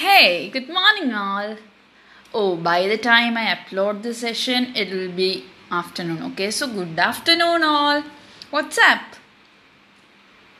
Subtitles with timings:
[0.00, 1.56] Hey, good morning, all.
[2.32, 6.22] Oh, by the time I upload the session, it will be afternoon.
[6.22, 8.04] Okay, so good afternoon, all.
[8.50, 9.16] What's up?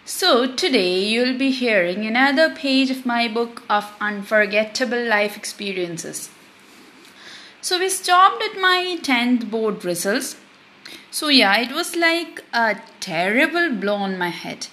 [0.05, 6.31] So, today you'll be hearing another page of my book of unforgettable life experiences.
[7.61, 10.35] So, we stopped at my 10th board results.
[11.13, 14.67] So, yeah, it was like a terrible blow on my head.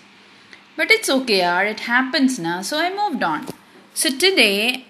[0.75, 3.45] But it's okay, it happens now, so I moved on.
[3.97, 4.87] So, today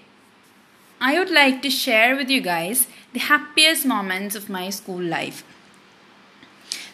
[1.00, 5.44] I would like to share with you guys the happiest moments of my school life.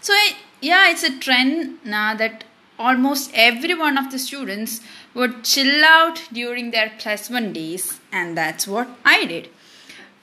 [0.01, 2.43] So, I, yeah, it's a trend now that
[2.77, 4.81] almost every one of the students
[5.13, 9.47] would chill out during their class plus one days, and that's what I did.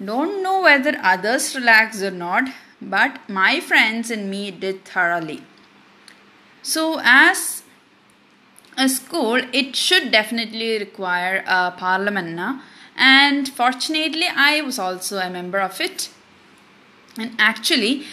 [0.05, 2.51] Don't know whether others relaxed or not,
[2.82, 5.43] but my friends and me did thoroughly.
[6.60, 7.62] So, as
[8.78, 12.62] a school, it should definitely require a parliament now.
[12.96, 16.09] And fortunately, I was also a member of it.
[17.18, 18.04] And actually,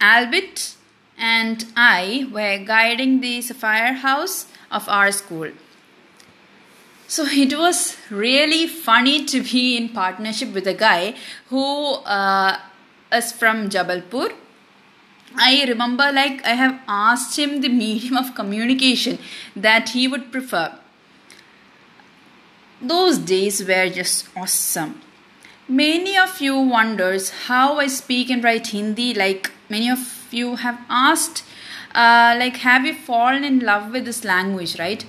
[0.00, 0.74] Albert
[1.16, 5.50] and I were guiding the Sapphire House of our school.
[7.06, 11.14] So it was really funny to be in partnership with a guy
[11.48, 12.58] who uh,
[13.12, 14.32] is from Jabalpur
[15.36, 19.18] I remember like I have asked him the medium of communication
[19.54, 20.78] that he would prefer.
[22.80, 25.00] Those days were just awesome.
[25.68, 30.78] Many of you wonders how I speak and write Hindi like many of you have
[30.88, 31.44] asked
[31.94, 35.04] uh, like have you fallen in love with this language right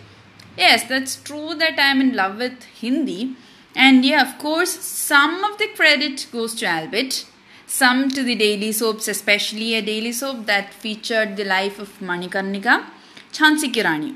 [0.57, 3.35] yes that's true that i'm in love with hindi
[3.75, 7.25] and yeah of course some of the credit goes to albert
[7.69, 12.83] some to the daily soaps, especially a daily soap that featured the life of Manikarnika,
[13.31, 14.15] Jhansi Ki Rani.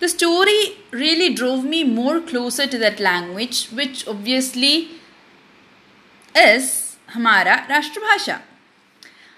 [0.00, 4.88] The story really drove me more closer to that language, which obviously
[6.34, 8.40] is Hamara Rashtrabhasha.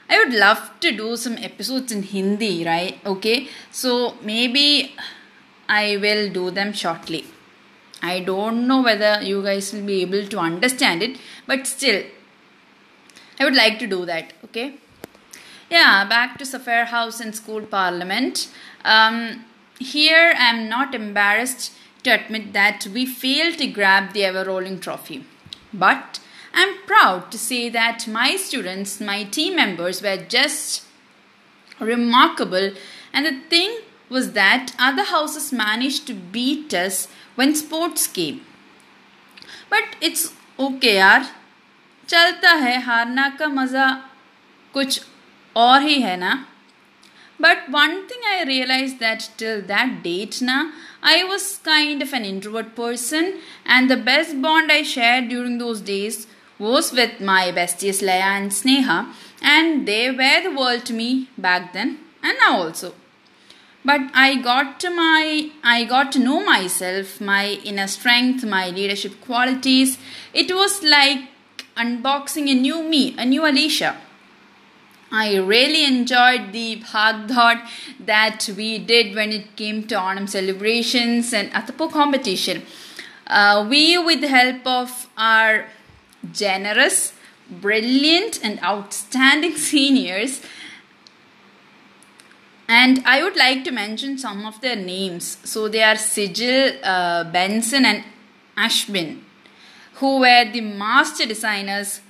[0.08, 2.98] I would love to do some episodes in Hindi, right?
[3.04, 4.94] Okay, so maybe
[5.68, 7.24] I will do them shortly.
[8.12, 12.02] I don't know whether you guys will be able to understand it, but still,
[13.40, 14.32] I would like to do that.
[14.44, 14.74] Okay.
[15.70, 18.48] Yeah, back to Sapphire House and School Parliament.
[18.84, 19.44] Um,
[19.78, 21.72] here, I am not embarrassed
[22.02, 25.24] to admit that we failed to grab the ever rolling trophy.
[25.72, 26.20] But
[26.52, 30.84] I'm proud to say that my students, my team members, were just
[31.80, 32.72] remarkable.
[33.12, 33.78] And the thing
[34.08, 38.40] was that other houses managed to beat us when sports came.
[39.70, 41.30] But it's okay यार
[42.08, 43.86] चलता है हारना का मज़ा
[44.74, 45.00] कुछ
[45.56, 46.34] और ही है ना
[47.38, 50.70] but one thing I realized that till that date na,
[51.02, 55.80] I was kind of an introvert person and the best bond I shared during those
[55.80, 56.26] days
[56.58, 59.12] was with my besties Leia and Sneha
[59.42, 62.94] and they were the world to me back then and now also
[63.84, 69.20] but i got to my i got to know myself my inner strength my leadership
[69.20, 69.98] qualities
[70.32, 71.28] it was like
[71.76, 73.96] unboxing a new me a new alicia
[75.10, 77.60] i really enjoyed the bhagdod
[78.06, 82.62] that we did when it came to Onam celebrations and Atapu competition.
[83.26, 85.66] Uh, we, with the help of our
[86.32, 87.14] generous,
[87.50, 90.42] brilliant, and outstanding seniors,
[92.68, 95.38] and I would like to mention some of their names.
[95.44, 98.04] So they are Sigil, uh, Benson, and
[98.56, 99.20] Ashbin,
[99.94, 102.00] who were the master designers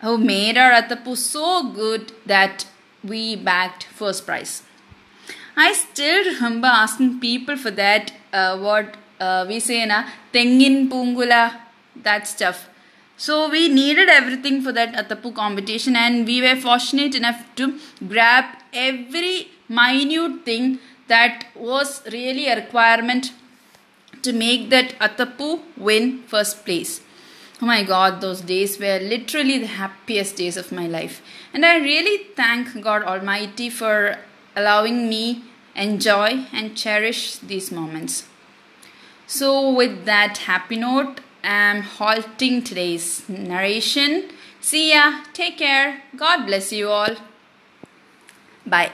[0.00, 2.66] who made our Atapu so good that
[3.04, 4.62] we bagged first prize.
[5.56, 11.60] I still remember asking people for that, uh, what uh, we say na, Tengin Pungula,
[12.02, 12.68] that stuff.
[13.16, 18.44] So we needed everything for that Atapu competition, and we were fortunate enough to grab
[18.72, 20.78] every minute thing
[21.08, 23.32] that was really a requirement
[24.22, 27.00] to make that Atapu win first place.
[27.60, 31.22] Oh my god, those days were literally the happiest days of my life.
[31.54, 34.18] And I really thank God Almighty for
[34.56, 35.44] allowing me
[35.74, 38.26] enjoy and cherish these moments.
[39.26, 44.30] So with that happy note, I'm halting today's narration.
[44.60, 45.24] See ya.
[45.32, 46.02] Take care.
[46.16, 47.16] God bless you all.
[48.66, 48.92] Bye.